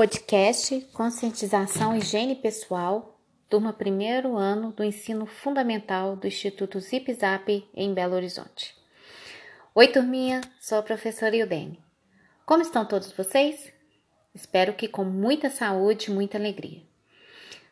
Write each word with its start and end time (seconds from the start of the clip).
Podcast 0.00 0.80
Conscientização 0.94 1.94
e 1.94 1.98
Higiene 1.98 2.34
Pessoal, 2.34 3.20
turma 3.50 3.70
primeiro 3.70 4.34
ano 4.34 4.72
do 4.72 4.82
ensino 4.82 5.26
fundamental 5.26 6.16
do 6.16 6.26
Instituto 6.26 6.80
Zip 6.80 7.12
Zap 7.12 7.68
em 7.74 7.92
Belo 7.92 8.14
Horizonte. 8.14 8.74
Oi, 9.74 9.88
turminha, 9.88 10.40
sou 10.58 10.78
a 10.78 10.82
professora 10.82 11.36
Ildene. 11.36 11.78
Como 12.46 12.62
estão 12.62 12.86
todos 12.86 13.12
vocês? 13.12 13.70
Espero 14.34 14.72
que 14.72 14.88
com 14.88 15.04
muita 15.04 15.50
saúde 15.50 16.10
e 16.10 16.14
muita 16.14 16.38
alegria. 16.38 16.80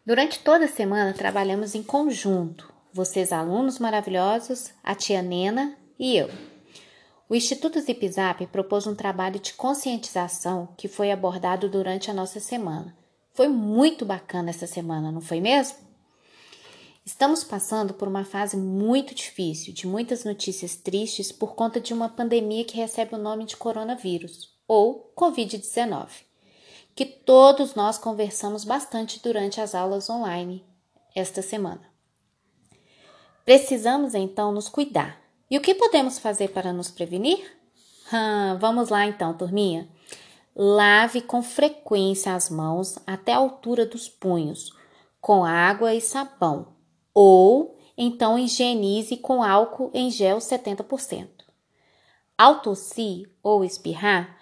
Durante 0.05 0.41
toda 0.41 0.67
a 0.67 0.69
semana 0.69 1.15
trabalhamos 1.15 1.75
em 1.75 1.83
conjunto, 1.83 2.71
vocês 2.93 3.33
alunos 3.33 3.79
maravilhosos, 3.79 4.75
a 4.85 4.95
tia 4.95 5.23
Nena 5.23 5.79
e 5.99 6.15
eu. 6.19 6.29
O 7.31 7.35
Instituto 7.35 7.79
Zip 7.79 8.09
Zap 8.09 8.47
propôs 8.47 8.87
um 8.87 8.95
trabalho 8.95 9.39
de 9.39 9.53
conscientização 9.53 10.71
que 10.79 10.89
foi 10.89 11.13
abordado 11.13 11.69
durante 11.69 12.11
a 12.11 12.15
nossa 12.15 12.41
semana. 12.41 12.97
Foi 13.35 13.49
muito 13.49 14.07
bacana 14.07 14.49
essa 14.49 14.67
semana, 14.67 15.13
não 15.13 15.21
foi 15.21 15.39
mesmo? 15.39 15.77
Estamos 17.05 17.45
passando 17.45 17.93
por 17.93 18.09
uma 18.09 18.25
fase 18.25 18.57
muito 18.57 19.15
difícil, 19.15 19.75
de 19.75 19.87
muitas 19.87 20.25
notícias 20.25 20.75
tristes 20.75 21.31
por 21.31 21.55
conta 21.55 21.79
de 21.79 21.93
uma 21.93 22.09
pandemia 22.09 22.65
que 22.65 22.79
recebe 22.79 23.15
o 23.15 23.19
nome 23.19 23.45
de 23.45 23.59
coronavírus, 23.59 24.55
ou 24.67 25.13
Covid-19, 25.15 26.09
que 26.95 27.05
todos 27.05 27.75
nós 27.75 27.99
conversamos 27.99 28.65
bastante 28.65 29.23
durante 29.23 29.61
as 29.61 29.75
aulas 29.75 30.09
online 30.09 30.65
esta 31.15 31.43
semana. 31.43 31.83
Precisamos 33.45 34.15
então 34.15 34.51
nos 34.51 34.71
cuidar 34.71 35.28
e 35.51 35.57
o 35.57 35.61
que 35.61 35.75
podemos 35.75 36.19
fazer 36.19 36.49
para 36.49 36.73
nos 36.73 36.91
prevenir? 36.91 37.59
Hum, 38.13 38.59
vamos 38.59 38.89
lá 38.89 39.07
então, 39.07 39.35
turminha. 39.35 39.89
Lave 40.55 41.21
com 41.21 41.43
frequência 41.43 42.35
as 42.35 42.51
mãos 42.51 42.99
até 43.07 43.33
a 43.33 43.39
altura 43.39 43.87
dos 43.87 44.09
punhos, 44.09 44.73
com 45.21 45.45
água 45.45 45.95
e 45.95 46.01
sabão, 46.01 46.75
ou 47.15 47.79
então 47.97 48.39
higienize 48.39 49.17
com 49.17 49.43
álcool 49.43 49.91
em 49.95 50.11
gel 50.11 50.39
70%. 50.39 51.29
Ao 52.37 52.61
tossir 52.61 53.31
ou 53.43 53.65
espirrar, 53.65 54.39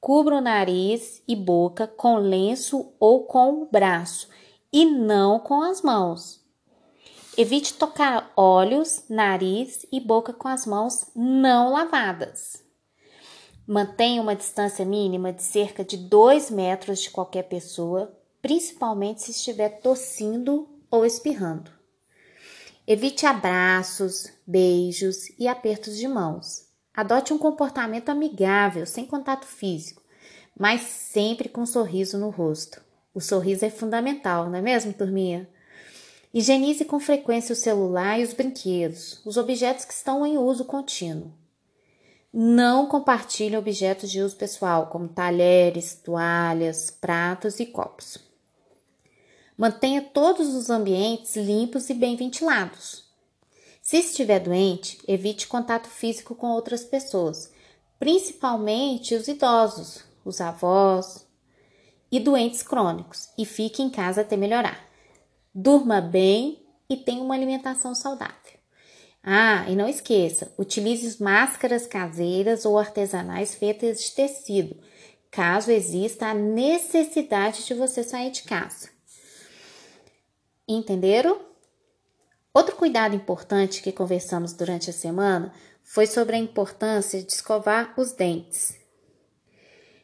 cubra 0.00 0.36
o 0.36 0.40
nariz 0.40 1.22
e 1.26 1.36
boca 1.36 1.86
com 1.86 2.16
lenço 2.16 2.92
ou 2.98 3.24
com 3.24 3.62
o 3.62 3.66
braço 3.66 4.28
e 4.72 4.84
não 4.84 5.38
com 5.38 5.62
as 5.62 5.82
mãos. 5.82 6.39
Evite 7.42 7.72
tocar 7.72 8.34
olhos, 8.36 9.04
nariz 9.08 9.86
e 9.90 9.98
boca 9.98 10.30
com 10.30 10.46
as 10.46 10.66
mãos 10.66 11.06
não 11.16 11.72
lavadas. 11.72 12.62
Mantenha 13.66 14.20
uma 14.20 14.36
distância 14.36 14.84
mínima 14.84 15.32
de 15.32 15.42
cerca 15.42 15.82
de 15.82 15.96
2 15.96 16.50
metros 16.50 17.00
de 17.00 17.08
qualquer 17.08 17.44
pessoa, 17.44 18.14
principalmente 18.42 19.22
se 19.22 19.30
estiver 19.30 19.80
tossindo 19.80 20.68
ou 20.90 21.06
espirrando. 21.06 21.70
Evite 22.86 23.24
abraços, 23.24 24.30
beijos 24.46 25.30
e 25.38 25.48
apertos 25.48 25.96
de 25.96 26.06
mãos. 26.06 26.66
Adote 26.92 27.32
um 27.32 27.38
comportamento 27.38 28.10
amigável, 28.10 28.84
sem 28.84 29.06
contato 29.06 29.46
físico, 29.46 30.02
mas 30.54 30.82
sempre 30.82 31.48
com 31.48 31.62
um 31.62 31.66
sorriso 31.66 32.18
no 32.18 32.28
rosto. 32.28 32.82
O 33.14 33.20
sorriso 33.22 33.64
é 33.64 33.70
fundamental, 33.70 34.50
não 34.50 34.58
é 34.58 34.60
mesmo, 34.60 34.92
turminha? 34.92 35.48
Higienize 36.32 36.84
com 36.84 37.00
frequência 37.00 37.52
o 37.52 37.56
celular 37.56 38.20
e 38.20 38.22
os 38.22 38.32
brinquedos, 38.32 39.20
os 39.24 39.36
objetos 39.36 39.84
que 39.84 39.92
estão 39.92 40.24
em 40.24 40.38
uso 40.38 40.64
contínuo. 40.64 41.32
Não 42.32 42.86
compartilhe 42.86 43.56
objetos 43.56 44.08
de 44.08 44.22
uso 44.22 44.36
pessoal, 44.36 44.86
como 44.86 45.08
talheres, 45.08 45.94
toalhas, 45.94 46.88
pratos 46.88 47.58
e 47.58 47.66
copos. 47.66 48.18
Mantenha 49.58 50.00
todos 50.00 50.54
os 50.54 50.70
ambientes 50.70 51.34
limpos 51.34 51.90
e 51.90 51.94
bem 51.94 52.14
ventilados. 52.14 53.04
Se 53.82 53.96
estiver 53.96 54.38
doente, 54.38 54.98
evite 55.08 55.48
contato 55.48 55.88
físico 55.88 56.36
com 56.36 56.52
outras 56.52 56.84
pessoas, 56.84 57.50
principalmente 57.98 59.16
os 59.16 59.26
idosos, 59.26 60.04
os 60.24 60.40
avós 60.40 61.26
e 62.12 62.20
doentes 62.20 62.62
crônicos, 62.62 63.28
e 63.36 63.44
fique 63.44 63.82
em 63.82 63.90
casa 63.90 64.20
até 64.20 64.36
melhorar. 64.36 64.89
Durma 65.54 66.00
bem 66.00 66.64
e 66.88 66.96
tenha 66.96 67.22
uma 67.22 67.34
alimentação 67.34 67.94
saudável. 67.94 68.60
Ah, 69.22 69.66
e 69.68 69.76
não 69.76 69.88
esqueça, 69.88 70.52
utilize 70.56 71.22
máscaras 71.22 71.86
caseiras 71.86 72.64
ou 72.64 72.78
artesanais 72.78 73.54
feitas 73.54 74.02
de 74.02 74.12
tecido, 74.12 74.76
caso 75.30 75.70
exista 75.70 76.26
a 76.26 76.34
necessidade 76.34 77.64
de 77.66 77.74
você 77.74 78.02
sair 78.02 78.30
de 78.30 78.42
casa. 78.42 78.88
Entenderam? 80.66 81.40
Outro 82.54 82.76
cuidado 82.76 83.14
importante 83.14 83.82
que 83.82 83.92
conversamos 83.92 84.52
durante 84.52 84.90
a 84.90 84.92
semana 84.92 85.52
foi 85.82 86.06
sobre 86.06 86.36
a 86.36 86.38
importância 86.38 87.22
de 87.22 87.32
escovar 87.32 87.94
os 87.96 88.12
dentes. 88.12 88.78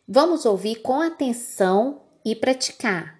Vamos 0.06 0.44
ouvir 0.44 0.82
com 0.82 1.00
atenção 1.00 2.02
e 2.24 2.34
praticar. 2.34 3.15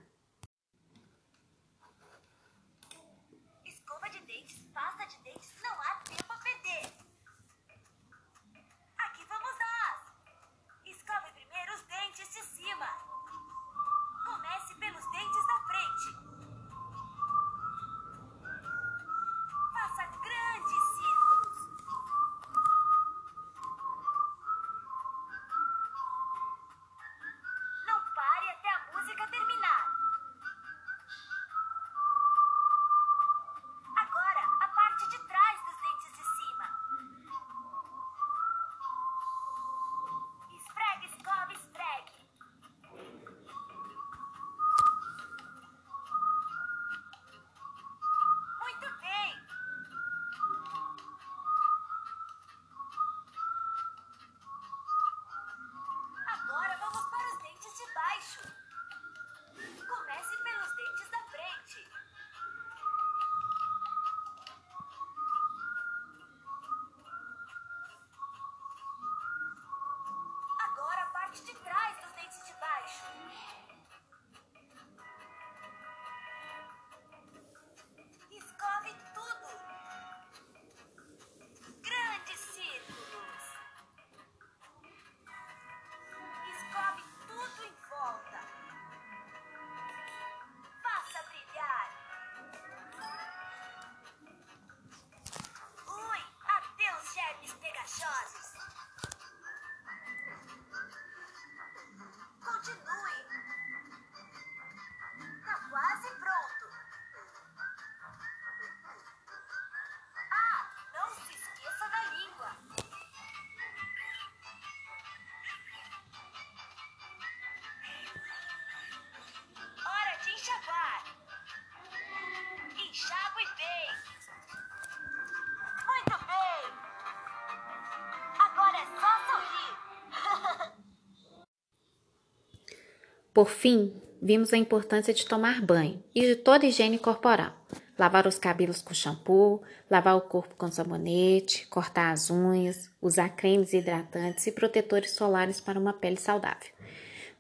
Por 133.37 133.51
fim, 133.51 133.93
vimos 134.23 134.51
a 134.55 134.57
importância 134.57 135.13
de 135.13 135.27
tomar 135.27 135.61
banho 135.61 136.03
e 136.15 136.23
de 136.23 136.37
toda 136.37 136.65
higiene 136.65 136.99
corporal. 136.99 137.53
Lavar 137.99 138.27
os 138.27 138.39
cabelos 138.39 138.81
com 138.81 138.95
shampoo, 138.95 139.61
lavar 139.91 140.17
o 140.17 140.23
corpo 140.23 140.55
com 140.57 140.71
sabonete, 140.71 141.67
cortar 141.67 142.13
as 142.13 142.31
unhas, 142.31 142.91
usar 142.99 143.29
cremes 143.29 143.75
hidratantes 143.75 144.47
e 144.47 144.53
protetores 144.53 145.11
solares 145.11 145.61
para 145.61 145.79
uma 145.79 145.93
pele 145.93 146.17
saudável. 146.17 146.71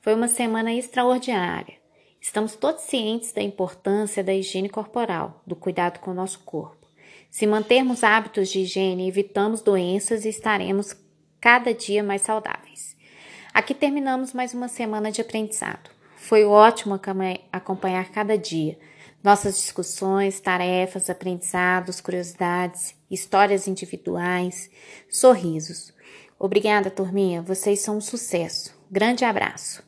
Foi 0.02 0.12
uma 0.12 0.28
semana 0.28 0.70
extraordinária. 0.70 1.78
Estamos 2.20 2.56
todos 2.56 2.82
cientes 2.82 3.32
da 3.32 3.40
importância 3.40 4.22
da 4.22 4.34
higiene 4.34 4.68
corporal, 4.68 5.42
do 5.46 5.56
cuidado 5.56 6.00
com 6.00 6.10
o 6.10 6.14
nosso 6.14 6.40
corpo. 6.40 6.86
Se 7.30 7.46
mantermos 7.46 8.04
hábitos 8.04 8.50
de 8.50 8.60
higiene, 8.60 9.08
evitamos 9.08 9.62
doenças 9.62 10.26
e 10.26 10.28
estaremos 10.28 10.94
cada 11.40 11.72
dia 11.72 12.04
mais 12.04 12.20
saudáveis. 12.20 12.95
Aqui 13.56 13.72
terminamos 13.72 14.34
mais 14.34 14.52
uma 14.52 14.68
semana 14.68 15.10
de 15.10 15.22
aprendizado. 15.22 15.88
Foi 16.14 16.44
ótimo 16.44 17.00
acompanhar 17.50 18.10
cada 18.10 18.36
dia 18.36 18.78
nossas 19.24 19.56
discussões, 19.56 20.38
tarefas, 20.38 21.08
aprendizados, 21.08 21.98
curiosidades, 21.98 22.94
histórias 23.10 23.66
individuais, 23.66 24.68
sorrisos. 25.08 25.90
Obrigada, 26.38 26.90
turminha. 26.90 27.40
Vocês 27.40 27.80
são 27.80 27.96
um 27.96 28.00
sucesso. 28.02 28.78
Grande 28.90 29.24
abraço. 29.24 29.82